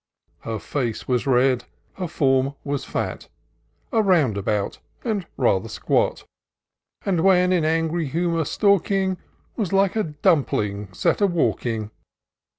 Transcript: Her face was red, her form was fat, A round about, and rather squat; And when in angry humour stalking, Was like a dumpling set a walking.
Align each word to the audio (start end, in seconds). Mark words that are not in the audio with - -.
Her 0.39 0.57
face 0.57 1.07
was 1.07 1.27
red, 1.27 1.65
her 1.93 2.07
form 2.07 2.55
was 2.63 2.83
fat, 2.83 3.29
A 3.91 4.01
round 4.01 4.35
about, 4.35 4.79
and 5.03 5.27
rather 5.37 5.69
squat; 5.69 6.23
And 7.05 7.19
when 7.21 7.53
in 7.53 7.63
angry 7.63 8.07
humour 8.07 8.45
stalking, 8.45 9.19
Was 9.57 9.71
like 9.71 9.95
a 9.95 10.01
dumpling 10.05 10.91
set 10.91 11.21
a 11.21 11.27
walking. 11.27 11.91